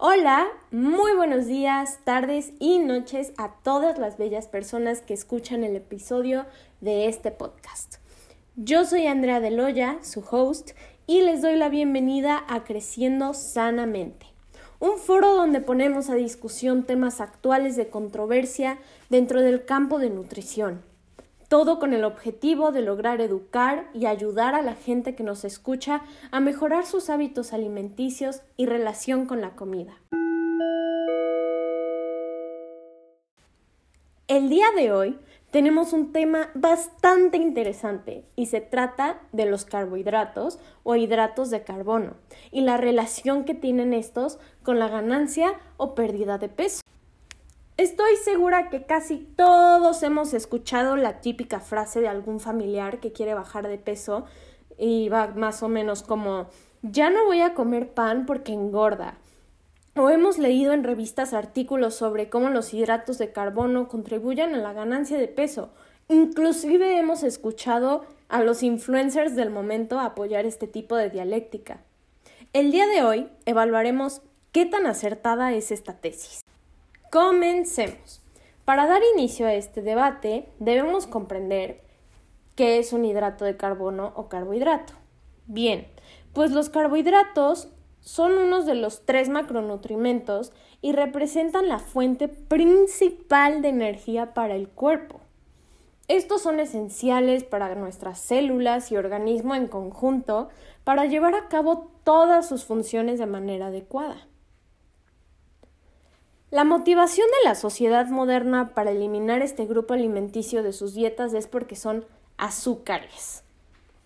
[0.00, 5.74] Hola, muy buenos días, tardes y noches a todas las bellas personas que escuchan el
[5.74, 6.46] episodio
[6.80, 7.96] de este podcast.
[8.54, 10.70] Yo soy Andrea Deloya, su host,
[11.08, 14.26] y les doy la bienvenida a Creciendo Sanamente,
[14.78, 18.78] un foro donde ponemos a discusión temas actuales de controversia
[19.10, 20.87] dentro del campo de nutrición
[21.48, 26.02] todo con el objetivo de lograr educar y ayudar a la gente que nos escucha
[26.30, 29.94] a mejorar sus hábitos alimenticios y relación con la comida.
[34.28, 35.18] El día de hoy
[35.50, 42.16] tenemos un tema bastante interesante y se trata de los carbohidratos o hidratos de carbono
[42.50, 46.82] y la relación que tienen estos con la ganancia o pérdida de peso.
[47.78, 53.34] Estoy segura que casi todos hemos escuchado la típica frase de algún familiar que quiere
[53.34, 54.24] bajar de peso
[54.76, 56.48] y va más o menos como
[56.82, 59.18] ya no voy a comer pan porque engorda.
[59.94, 64.72] O hemos leído en revistas artículos sobre cómo los hidratos de carbono contribuyen a la
[64.72, 65.70] ganancia de peso.
[66.08, 71.84] Inclusive hemos escuchado a los influencers del momento apoyar este tipo de dialéctica.
[72.52, 76.40] El día de hoy evaluaremos qué tan acertada es esta tesis.
[77.10, 78.20] Comencemos.
[78.66, 81.80] Para dar inicio a este debate, debemos comprender
[82.54, 84.92] qué es un hidrato de carbono o carbohidrato.
[85.46, 85.88] Bien,
[86.34, 87.68] pues los carbohidratos
[88.00, 94.68] son unos de los tres macronutrimentos y representan la fuente principal de energía para el
[94.68, 95.20] cuerpo.
[96.08, 100.50] Estos son esenciales para nuestras células y organismo en conjunto
[100.84, 104.28] para llevar a cabo todas sus funciones de manera adecuada.
[106.50, 111.46] La motivación de la sociedad moderna para eliminar este grupo alimenticio de sus dietas es
[111.46, 112.06] porque son
[112.38, 113.44] azúcares.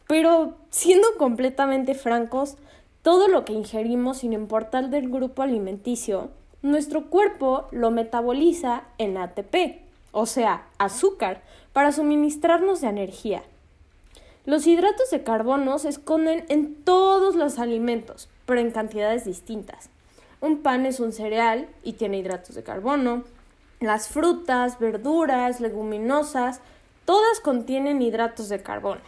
[0.08, 2.56] Pero, siendo completamente francos,
[3.02, 6.30] todo lo que ingerimos sin importar del grupo alimenticio,
[6.62, 9.80] nuestro cuerpo lo metaboliza en ATP,
[10.10, 13.44] o sea, azúcar, para suministrarnos de energía.
[14.46, 19.90] Los hidratos de carbono se esconden en todos los alimentos, pero en cantidades distintas.
[20.42, 23.22] Un pan es un cereal y tiene hidratos de carbono.
[23.78, 26.60] Las frutas, verduras, leguminosas,
[27.04, 29.02] todas contienen hidratos de carbono.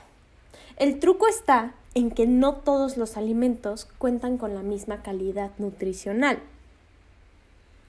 [0.77, 6.39] El truco está en que no todos los alimentos cuentan con la misma calidad nutricional.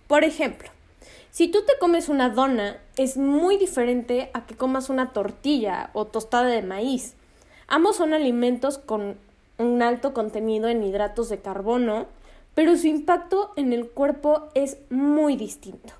[0.07, 0.69] Por ejemplo,
[1.29, 6.05] si tú te comes una dona, es muy diferente a que comas una tortilla o
[6.05, 7.13] tostada de maíz.
[7.67, 9.17] Ambos son alimentos con
[9.59, 12.07] un alto contenido en hidratos de carbono
[12.55, 15.93] pero su impacto en el cuerpo es muy distinto.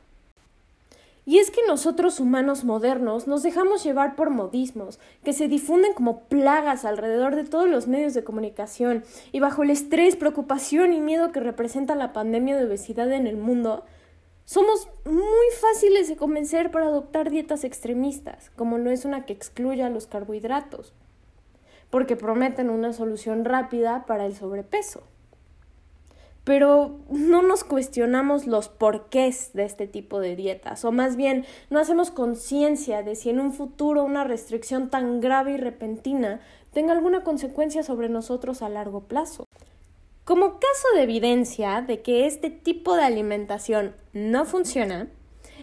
[1.27, 6.21] Y es que nosotros humanos modernos nos dejamos llevar por modismos que se difunden como
[6.21, 11.31] plagas alrededor de todos los medios de comunicación y bajo el estrés, preocupación y miedo
[11.31, 13.83] que representa la pandemia de obesidad en el mundo,
[14.45, 19.89] somos muy fáciles de convencer para adoptar dietas extremistas, como no es una que excluya
[19.89, 20.93] los carbohidratos,
[21.89, 25.01] porque prometen una solución rápida para el sobrepeso
[26.45, 31.79] pero no nos cuestionamos los porqués de este tipo de dietas, o más bien no
[31.79, 36.39] hacemos conciencia de si en un futuro una restricción tan grave y repentina
[36.71, 39.45] tenga alguna consecuencia sobre nosotros a largo plazo.
[40.23, 45.07] Como caso de evidencia de que este tipo de alimentación no funciona,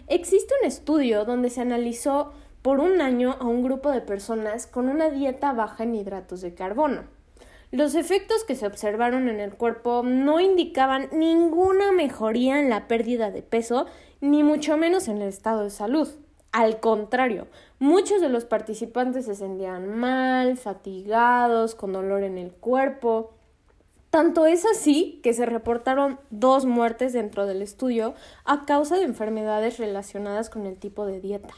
[0.07, 4.89] existe un estudio donde se analizó por un año a un grupo de personas con
[4.89, 7.03] una dieta baja en hidratos de carbono.
[7.73, 13.31] Los efectos que se observaron en el cuerpo no indicaban ninguna mejoría en la pérdida
[13.31, 13.87] de peso,
[14.21, 16.07] ni mucho menos en el estado de salud.
[16.51, 17.47] Al contrario,
[17.79, 23.33] muchos de los participantes se sentían mal, fatigados, con dolor en el cuerpo.
[24.11, 28.13] Tanto es así que se reportaron dos muertes dentro del estudio
[28.45, 31.55] a causa de enfermedades relacionadas con el tipo de dieta.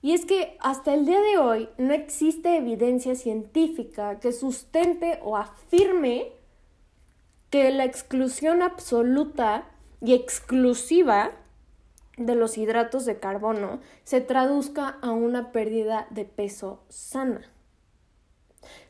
[0.00, 5.36] Y es que hasta el día de hoy no existe evidencia científica que sustente o
[5.36, 6.32] afirme
[7.50, 9.64] que la exclusión absoluta
[10.00, 11.32] y exclusiva
[12.16, 17.42] de los hidratos de carbono se traduzca a una pérdida de peso sana.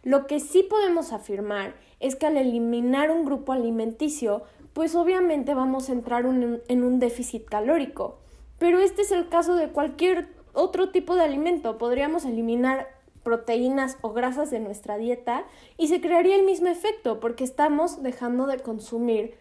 [0.02, 4.42] Lo que sí podemos afirmar es que al eliminar un grupo alimenticio,
[4.72, 8.18] pues obviamente vamos a entrar en un déficit calórico.
[8.58, 11.78] Pero este es el caso de cualquier otro tipo de alimento.
[11.78, 12.88] Podríamos eliminar
[13.22, 15.44] proteínas o grasas de nuestra dieta
[15.76, 19.34] y se crearía el mismo efecto porque estamos dejando de consumir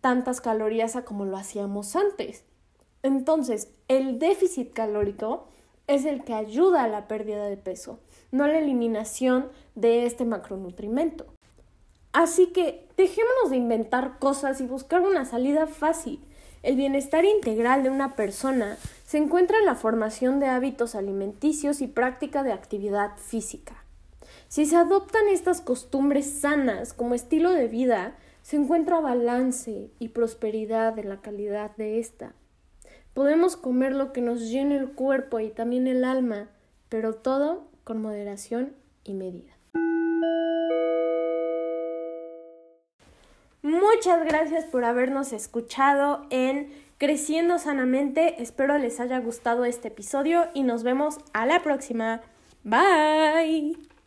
[0.00, 2.44] tantas calorías a como lo hacíamos antes.
[3.02, 5.46] Entonces, el déficit calórico
[5.86, 8.00] es el que ayuda a la pérdida de peso,
[8.30, 11.26] no la eliminación de este macronutrimento.
[12.12, 16.20] Así que dejémonos de inventar cosas y buscar una salida fácil.
[16.62, 18.76] El bienestar integral de una persona
[19.06, 23.84] se encuentra en la formación de hábitos alimenticios y práctica de actividad física.
[24.48, 30.98] Si se adoptan estas costumbres sanas como estilo de vida, se encuentra balance y prosperidad
[30.98, 32.32] en la calidad de esta.
[33.14, 36.48] Podemos comer lo que nos llene el cuerpo y también el alma,
[36.88, 38.72] pero todo con moderación
[39.04, 39.57] y medida.
[43.94, 48.42] Muchas gracias por habernos escuchado en Creciendo Sanamente.
[48.42, 52.20] Espero les haya gustado este episodio y nos vemos a la próxima.
[52.64, 53.97] Bye.